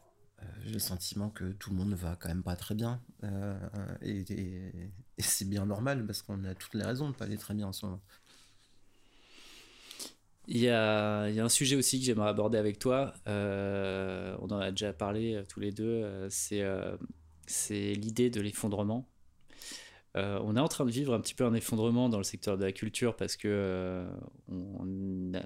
[0.63, 3.02] J'ai le sentiment que tout le monde va quand même pas très bien.
[4.02, 7.54] et, et c'est bien normal parce qu'on a toutes les raisons de pas aller très
[7.54, 8.02] bien en ce moment.
[10.53, 13.13] Il y, a, il y, a, un sujet aussi que j'aimerais aborder avec toi.
[13.29, 16.03] Euh, on en a déjà parlé euh, tous les deux.
[16.03, 16.27] Euh,
[17.47, 19.07] c'est l'idée de l'effondrement.
[20.13, 22.65] on est en train de vivre un petit peu un effondrement dans le secteur de
[22.65, 24.05] la culture parce que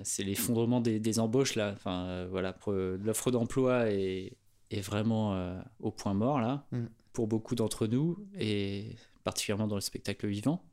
[0.02, 1.74] c'est l'effondrement des, des, embauches là.
[1.76, 4.36] Enfin voilà, l'offre d'emploi est,
[4.72, 6.86] est, vraiment au point mort là mm.
[7.14, 10.64] pour beaucoup d'entre nous et particulièrement dans le spectacle vivant.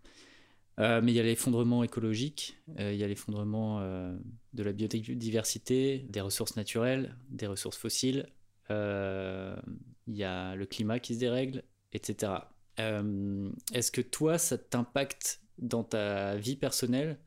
[0.82, 4.16] Euh, mais il y a l'effondrement écologique, euh, il y a l'effondrement euh,
[4.52, 8.26] de la biodiversité, des ressources naturelles, des ressources fossiles,
[8.70, 12.32] il y a le climat qui se dérègle, etc.
[12.78, 17.18] Est-ce que toi, ça t'impacte dans ta vie personnelle?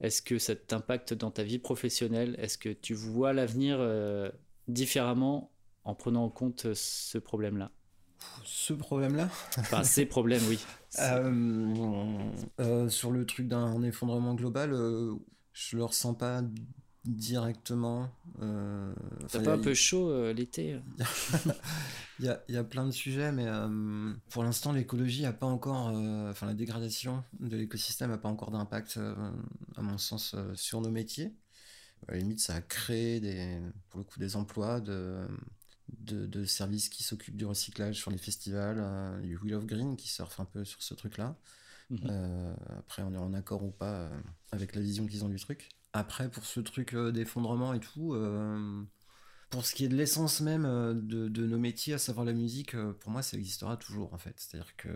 [0.00, 2.34] Est-ce que ça t'impacte dans ta vie professionnelle?
[2.38, 3.78] Est-ce que tu vois l'avenir
[4.68, 5.52] différemment
[5.84, 7.70] en prenant en compte ce problème-là?
[8.44, 10.58] Ce problème-là Enfin, ces problèmes, oui.
[11.00, 12.18] Euh,
[12.60, 15.14] euh, sur le truc d'un effondrement global, euh,
[15.52, 16.42] je le ressens pas
[17.04, 18.10] directement.
[18.40, 18.94] Euh,
[19.30, 20.80] T'as pas un peu chaud l'été
[22.18, 23.46] il, y a, plein de sujets, mais
[24.30, 25.88] pour l'instant, l'écologie n'a pas encore.
[26.30, 28.98] Enfin, la dégradation de l'écosystème n'a pas encore d'impact,
[29.76, 31.34] à mon sens, sur nos métiers.
[32.08, 33.60] À la limite, ça a créé des,
[33.90, 35.26] pour le coup des emplois de,
[36.00, 38.78] de, services qui s'occupent du recyclage sur les festivals.
[39.22, 41.36] Il y a Wheel of Green qui surfe un peu sur ce truc-là.
[41.90, 42.56] Mhm.
[42.78, 44.10] après, on est en accord ou pas
[44.52, 45.68] avec la vision qu'ils ont du truc.
[45.94, 48.82] Après, pour ce truc euh, d'effondrement et tout, euh,
[49.48, 52.76] pour ce qui est de l'essence même euh, de, nos métiers, à savoir la musique,
[52.98, 54.34] pour moi, ça existera toujours en fait.
[54.36, 54.90] C'est-à-dire que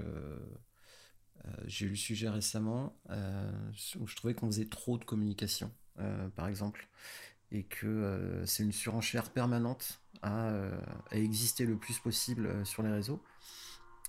[1.66, 5.72] j'ai eu le sujet récemment où je trouvais qu'on faisait trop de communication,
[6.34, 6.88] par exemple,
[7.52, 10.52] et que c'est une surenchère permanente à,
[11.12, 13.22] exister le plus possible sur les réseaux.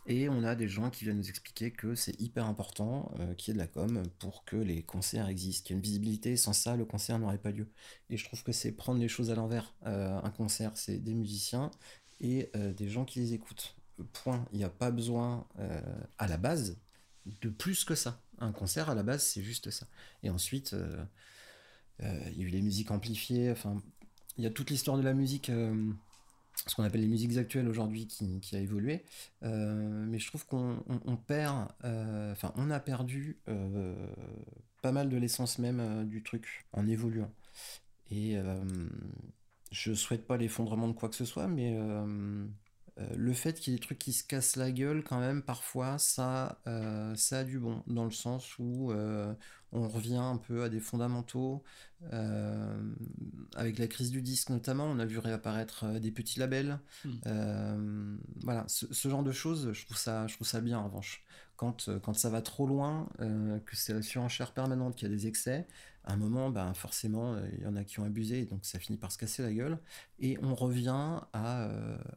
[0.10, 3.50] Et on a des gens qui viennent nous expliquer que c'est hyper important euh, qu'il
[3.50, 6.36] y ait de la com pour que les concerts existent, qu'il y ait une visibilité.
[6.36, 7.68] Sans ça, le concert n'aurait pas lieu.
[8.10, 9.76] Et je trouve que c'est prendre les choses à l'envers.
[9.86, 11.70] Euh, un concert, c'est des musiciens
[12.22, 13.76] et euh, des gens qui les écoutent.
[14.14, 14.46] Point.
[14.54, 15.46] Il n'y a pas besoin,
[16.18, 16.78] à la base,
[17.42, 18.22] de plus que ça.
[18.38, 19.88] Un concert, à la base, c'est juste ça.
[20.24, 20.74] Et ensuite,
[22.00, 23.52] il y a eu les musiques amplifiées.
[23.52, 23.84] Enfin,
[24.40, 25.52] il y a toute l'histoire de la musique
[26.68, 29.04] ce qu'on appelle les musiques actuelles aujourd'hui qui, a évolué.
[29.44, 33.96] Euh, mais je trouve qu'on perd, euh, enfin, on a perdu euh,
[34.82, 37.32] pas mal de l'essence même du truc en évoluant.
[38.12, 38.38] Et
[39.72, 41.78] je souhaite pas l'effondrement de quoi que ce soit, mais
[43.16, 45.98] le fait qu'il y ait des trucs qui se cassent la gueule, quand même, parfois,
[45.98, 46.60] ça,
[47.16, 48.92] ça a du bon, dans le sens où
[49.72, 51.64] on revient un peu à des fondamentaux.
[52.14, 52.94] Euh,
[53.56, 56.80] avec la crise du disque notamment, on a vu réapparaître euh, des petits labels.
[57.04, 57.12] Hmm.
[57.28, 61.24] Euh, voilà, ce, genre de choses, je trouve ça, je trouve ça bien en revanche.
[61.56, 65.28] Quand, quand ça va trop loin, que c'est la surenchère permanente, qu'il y a des
[65.28, 65.68] excès,
[66.04, 68.98] à un moment, ben, forcément, il y en a qui ont abusé, donc ça finit
[68.98, 69.80] par se casser la gueule.
[70.20, 71.70] Et on revient à,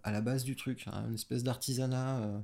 [0.03, 2.42] à la base du truc, à une espèce d'artisanat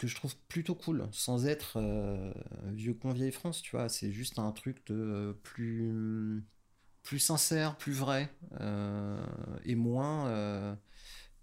[0.00, 2.32] que je trouve plutôt cool, sans être euh,
[2.72, 3.90] vieux con vieille France, tu vois.
[3.90, 6.42] C'est juste un truc de euh, plus,
[7.02, 9.22] plus sincère, plus vrai euh,
[9.66, 10.78] et moins,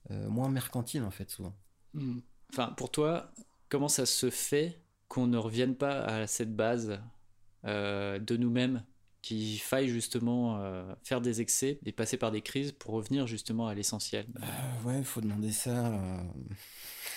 [0.10, 1.56] moins mercantile en fait souvent.
[1.94, 2.20] Hmm.
[2.52, 3.32] Enfin, pour toi,
[3.70, 7.00] comment ça se fait qu'on ne revienne pas à cette base?
[7.68, 8.84] De nous-mêmes
[9.22, 10.60] qu'il faille justement
[11.04, 14.26] faire des excès et passer par des crises pour revenir justement à l'essentiel
[14.86, 16.24] Ouais, il faut demander ça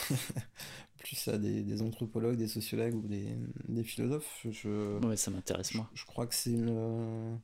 [0.99, 4.47] plus à des, anthropologues, des sociologues ou des, philosophes.
[4.51, 5.89] Je, ouais, ça m'intéresse moi.
[5.95, 7.41] Je, crois que c'est une,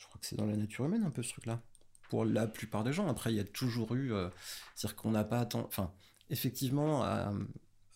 [0.00, 1.62] je crois que c'est dans la nature humaine un peu ce truc-là.
[2.08, 3.06] Pour la plupart des gens.
[3.06, 4.28] Après, il y a toujours eu, euh,
[4.74, 5.66] c'est-à-dire qu'on n'a pas attendu.
[5.68, 5.92] Enfin,
[6.28, 7.04] effectivement,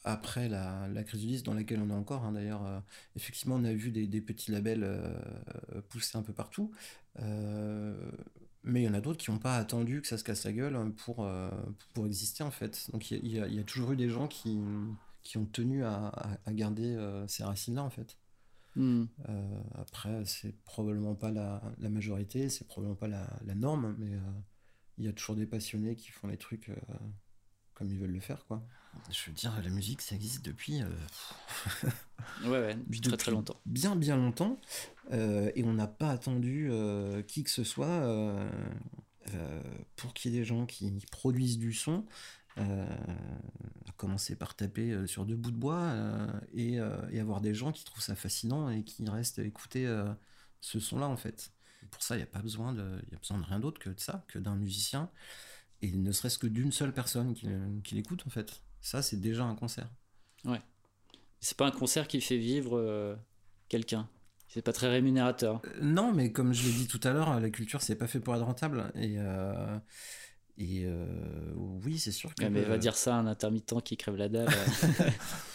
[0.05, 2.81] après la, crise du disque dans laquelle on est encore, hein, d'ailleurs, euh,
[3.17, 5.12] effectivement, on a vu des, petits labels euh,
[5.88, 6.71] pousser un peu partout.
[8.64, 10.53] Mais il y en a d'autres qui n'ont pas attendu que ça se casse la
[10.53, 11.51] gueule hein, pour, euh,
[11.93, 12.90] pour exister en fait.
[12.93, 14.59] Donc il y, a toujours eu des gens qui,
[15.23, 16.07] qui ont tenu à,
[16.47, 18.17] à, garder euh, ces racines-là en fait.
[18.77, 19.05] Euh,
[19.75, 24.19] après, c'est probablement pas la, la majorité, c'est probablement pas la, la norme, mais
[24.97, 26.71] il y a toujours des passionnés qui font les trucs
[27.75, 28.63] comme ils veulent le faire quoi.
[29.11, 30.83] Je veux dire, la musique, ça existe depuis.
[30.83, 30.89] Euh,
[32.45, 33.61] ouais, ouais, depuis très très longtemps.
[33.67, 34.61] Bien, bien longtemps.
[35.13, 38.03] Euh, et on n'a pas attendu euh, qui que ce soit
[39.97, 42.07] pour qu'il y ait des gens qui produisent du son.
[42.57, 45.95] à commencer par taper sur deux bouts de bois
[46.53, 46.79] et,
[47.11, 49.87] et, avoir des gens qui trouvent ça fascinant et qui restent écouter
[50.61, 51.53] ce son-là en fait.
[51.91, 53.91] Pour ça, il n'y a pas besoin de, y a besoin de rien d'autre que
[53.91, 55.11] de ça, que d'un musicien
[55.85, 57.47] et ne serait-ce que d'une seule personne qui,
[57.83, 58.62] qui l'écoute en fait.
[58.81, 59.88] Ça, c'est déjà un concert.
[60.44, 60.61] Ouais.
[61.40, 63.14] C'est pas un concert qui fait vivre euh,
[63.68, 64.09] quelqu'un.
[64.49, 65.61] C'est pas très rémunérateur.
[65.66, 68.20] Euh, non, mais comme je l'ai dit tout à l'heure, la culture, c'est pas fait
[68.20, 68.90] pour être rentable.
[68.94, 69.79] Et, euh,
[70.57, 70.87] et
[71.57, 72.44] oui, c'est sûr que.
[72.47, 74.49] mais va dire ça à un intermittent qui crève la dalle.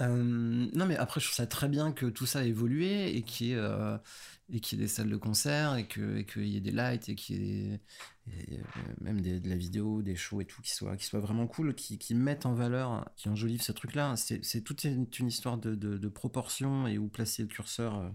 [0.00, 3.48] non, mais après, je trouve ça très bien que tout ça a évolué et qu'il
[3.48, 7.42] y y ait des salles de concert et qu'il y ait des lights et qu'il
[7.42, 7.80] y ait
[8.28, 11.74] euh, même de la vidéo, des shows et tout, qui soient, qui soit vraiment cool,
[11.74, 14.14] qui, qui mettent en valeur, qui enjolivent ce truc-là.
[14.16, 17.98] C'est toute une, histoire de, de, proportion et où placer le curseur.
[17.98, 18.08] Euh,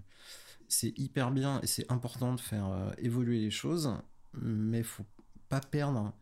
[0.67, 3.95] c'est hyper bien et c'est important de faire euh, évoluer les choses,
[4.33, 5.05] mais faut
[5.49, 6.13] pas perdre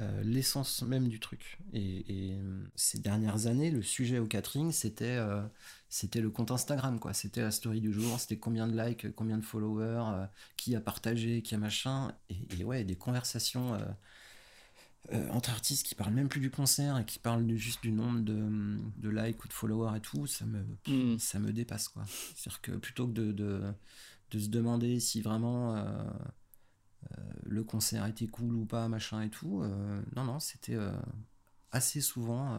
[0.00, 1.58] euh, l'essence même du truc.
[1.72, 5.42] Et, euh, ces dernières années, le sujet au catering, c'était euh,
[5.88, 7.14] c'était le compte Instagram, quoi.
[7.14, 11.42] C'était la story du jour, c'était combien de likes, combien de followers, qui a partagé,
[11.42, 12.12] qui a machin.
[12.58, 13.78] Et, ouais, des conversations
[15.30, 18.78] entre artistes qui parlent même plus du concert et qui parlent juste du nombre de,
[18.98, 21.18] de, likes ou de followers et tout, ça me, mm.
[21.18, 22.04] ça me dépasse, quoi.
[22.36, 23.32] C'est-à-dire que plutôt que de,
[24.30, 25.74] de se demander si vraiment
[27.44, 29.62] le concert était cool ou pas, machin et tout.
[30.16, 30.76] non, non, c'était
[31.70, 32.58] assez souvent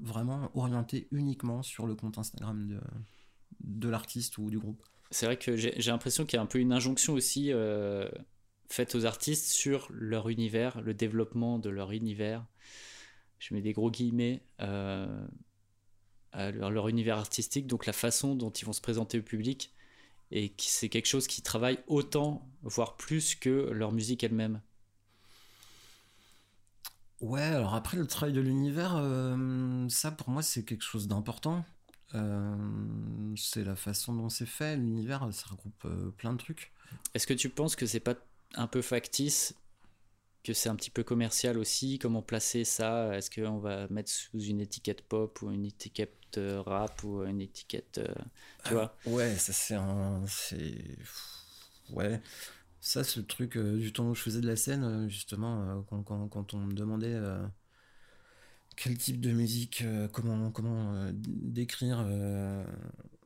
[0.00, 2.80] vraiment orienté uniquement sur le compte Instagram
[3.60, 4.82] de, l'artiste ou du groupe.
[5.10, 8.08] C'est vrai que j'ai l'impression qu'il y a un peu une injonction aussi euh,
[8.68, 12.44] faite aux artistes sur leur univers, le développement de leur univers.
[13.38, 14.42] Je mets des gros guillemets.
[14.60, 15.26] Euh,
[16.34, 19.72] leur, univers artistique, donc la façon dont ils vont se présenter au public,
[20.30, 24.60] et c'est quelque chose qui travaille autant, voire plus que leur musique elle-même.
[27.20, 31.64] Ouais, alors après le travail de l'univers, euh, ça pour moi c'est quelque chose d'important.
[32.14, 32.56] Euh,
[33.36, 34.76] c'est la façon dont c'est fait.
[34.76, 36.72] L'univers, ça regroupe euh, plein de trucs.
[37.14, 38.14] Est-ce que tu penses que c'est pas
[38.54, 39.54] un peu factice
[40.44, 41.98] que c'est un petit peu commercial aussi?
[41.98, 43.16] Comment placer ça?
[43.16, 46.14] Est-ce qu'on va mettre sous une étiquette pop ou une étiquette
[46.64, 48.00] rap ou une étiquette.
[48.64, 50.24] tu vois Ouais, ça c'est un.
[51.90, 52.20] Ouais.
[52.86, 55.82] Ça, c'est le truc euh, du temps où je faisais de la scène, euh, justement,
[55.90, 55.98] euh,
[56.30, 57.20] quand, on me demandait
[58.76, 62.06] quel type de musique, comment, comment décrire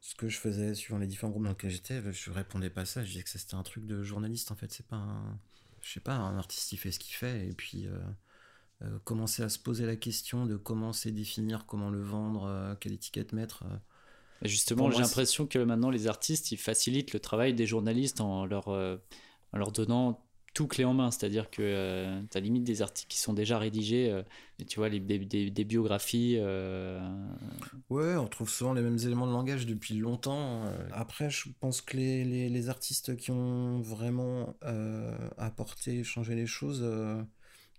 [0.00, 3.04] ce que je faisais suivant les différents groupes dans lesquels j'étais, je répondais pas ça.
[3.04, 4.72] Je disais que c'était un truc de journaliste, en fait.
[4.72, 5.38] C'est pas un.
[5.82, 7.86] Je sais pas, un artiste, il fait ce qu'il fait, et puis.
[9.04, 13.32] Commencer à se poser la question de comment c'est définir, comment le vendre, quelle étiquette
[13.32, 13.64] mettre.
[14.42, 18.68] Justement, j'ai l'impression que maintenant les artistes ils facilitent le travail des journalistes en leur
[18.68, 23.08] en leur donnant tout clé en main, c'est-à-dire que euh, tu as limite des articles
[23.08, 24.22] qui sont déjà rédigés, euh,
[24.58, 26.36] et tu vois, les, des, biographies.
[26.38, 27.00] Euh,
[27.88, 30.64] ouais, on trouve souvent les mêmes éléments de langage depuis longtemps.
[30.92, 34.54] Après, je pense que les, les, les artistes qui ont vraiment
[35.38, 36.84] apporté, changé les choses,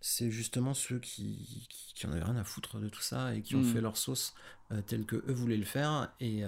[0.01, 3.55] c'est justement ceux qui, qui, en avaient rien à foutre de tout ça et qui
[3.55, 3.73] ont hmm.
[3.73, 4.33] fait leur sauce
[4.87, 6.43] telle que eux voulaient le faire, et,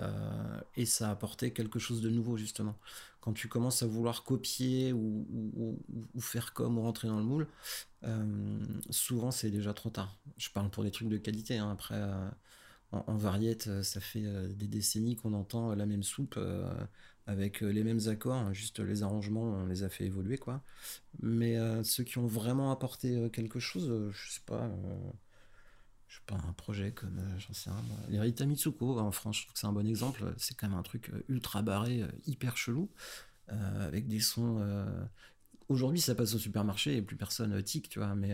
[0.78, 2.78] et ça a apporté quelque chose de nouveau, justement
[3.24, 5.80] quand tu commences à vouloir copier ou,
[6.20, 7.48] faire comme ou rentrer dans le moule,
[8.04, 10.18] euh, souvent c'est déjà trop tard.
[10.38, 11.58] Je parle pour des trucs de qualité.
[11.58, 11.72] Hein.
[11.72, 12.30] Après, euh,
[12.92, 16.38] en, variette, euh, ça fait des décennies qu'on entend la même soupe
[17.26, 18.54] avec les mêmes accords, hein.
[18.54, 20.62] juste les arrangements, on les a fait évoluer, quoi.
[21.22, 24.70] Mais ceux qui ont vraiment apporté quelque chose, je sais pas
[26.14, 29.38] je sais pas, un projet comme, euh, j'en sais rien, les Rita Mitsuko en France,
[29.38, 30.32] je trouve que c'est un bon exemple.
[30.38, 32.90] C'est quand même un truc euh, ultra barré, euh, hyper chelou,
[33.48, 34.66] avec des sons.
[35.70, 38.34] Aujourd'hui, ça passe au supermarché et plus personne tic, tu vois, mais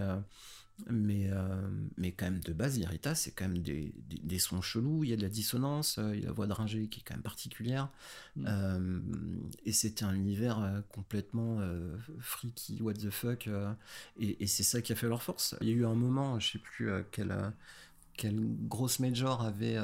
[0.88, 5.04] mais, euh, mais quand même, de base, Irita, c'est quand même des, des, sons chelous,
[5.04, 7.00] il y a de la dissonance, euh, il y a la voix de Ringer qui
[7.00, 7.90] est quand même particulière.
[8.36, 8.46] Mm.
[8.48, 9.00] Euh,
[9.66, 11.60] et c'était un univers complètement
[12.20, 13.50] freaky, what the fuck.
[14.20, 15.56] et, et c'est ça qui a fait leur force.
[15.62, 17.36] Il y a eu un moment, je sais plus quelle,
[18.18, 19.78] quelle grosse major avait.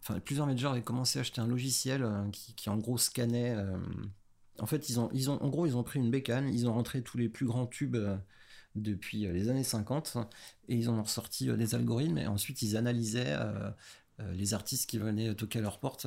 [0.00, 3.56] Enfin, plusieurs majors avaient commencé à acheter un logiciel qui, qui, en gros scannait.
[4.58, 6.74] en fait, ils ont, ils ont, en gros, ils ont pris une bécane, ils ont
[6.74, 7.96] rentré tous les plus grands tubes
[8.74, 10.16] depuis euh, les années 50
[10.68, 13.70] et ils en ont ressorti euh, des algorithmes et ensuite ils analysaient euh,
[14.34, 16.06] les artistes qui venaient toquer à leur porte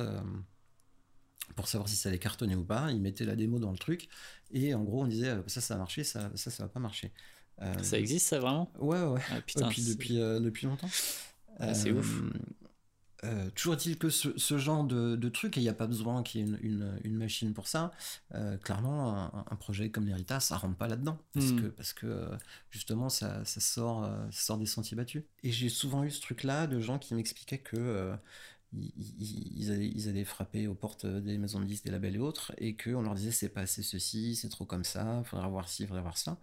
[1.54, 2.90] pour savoir si ça allait cartonner ou pas.
[2.90, 4.08] Ils mettaient la démo dans le truc
[4.52, 7.12] et en gros on disait ça ça a marché, ça ça ça va pas marcher.
[7.82, 8.70] ça existe ça vraiment?
[8.78, 9.20] Ouais ouais.
[9.30, 10.88] Ah, depuis depuis, depuis longtemps.
[11.58, 12.22] Ah, c'est ouf.
[13.24, 16.22] Euh, toujours est-il que ce, genre de, de truc, et il n'y a pas besoin
[16.22, 17.92] qu'il y ait une, machine pour ça,
[18.34, 21.18] euh, clairement, un, projet comme l'Héritage, ça rentre pas là-dedans.
[21.32, 21.60] Parce, hmm.
[21.62, 22.36] que, parce que euh,
[22.70, 25.22] justement, ça, sort, sort des sentiers battus.
[25.42, 28.12] Et j'ai souvent eu ce truc-là de gens qui m'expliquaient que.
[28.72, 29.70] Ils,
[30.08, 33.14] allaient, frapper aux portes des maisons de disques, des labels et autres, et qu'on leur
[33.14, 36.38] disait c'est pas assez ceci, c'est trop comme ça, faudrait voir ci, faudrait voir ça.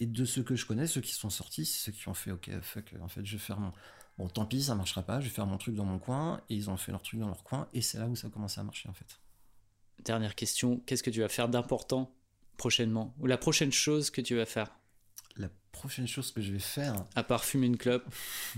[0.00, 2.32] Et de ceux que je connais, ceux qui sont sortis, c'est ceux qui ont fait
[2.32, 3.72] ok, fuck, en fait, je vais faire mon,
[4.18, 6.56] Bon, tant pis, ça marchera pas, je vais faire mon truc dans mon coin, et
[6.56, 8.60] ils ont fait leur truc dans leur coin, et c'est là où ça a commencé
[8.60, 9.20] à marcher en fait.
[10.04, 12.12] Dernière question, qu'est-ce que tu vas faire d'important
[12.56, 14.72] prochainement Ou la prochaine chose que tu vas faire?
[15.36, 17.04] La prochaine chose que je vais faire?
[17.14, 18.12] À part fumer une clope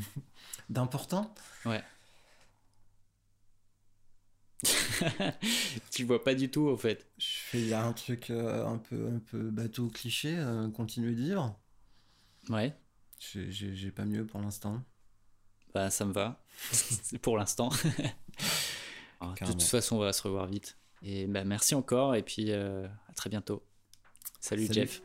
[0.71, 1.35] D'important?
[1.67, 1.83] Ouais.
[5.91, 7.07] tu vois pas du tout en fait.
[7.19, 11.23] Fais y a un truc euh, un peu un peu bateau cliché, euh, continuer de
[11.23, 11.59] vivre.
[12.49, 12.75] Ouais.
[13.19, 14.83] J'ai pas mieux pour l'instant.
[15.75, 16.41] Bah, ça me va,
[17.23, 17.69] pour l'instant.
[19.21, 20.77] de toute façon, on va se revoir vite.
[21.03, 23.63] Et bah, merci encore, et puis euh, à très bientôt.
[24.41, 24.69] Salut.
[24.71, 25.03] Jeff.